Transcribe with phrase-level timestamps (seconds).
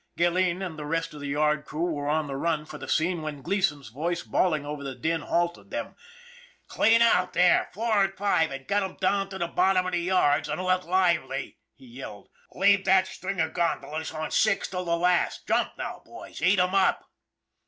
[0.17, 3.21] Gilleen and the rest of the yard crew were on the run for the scene
[3.21, 5.95] when Gleason's voice, bawling over the din, halted them."
[6.67, 9.99] Clean out three, four an' five, an' get 'em down to the bottom of the
[10.01, 14.97] yards, an' look lively!" he yelled." Leave that string of gondolas on six till the
[14.97, 15.45] last.
[15.47, 16.41] Jump now, boys!
[16.41, 17.07] Eat 'em up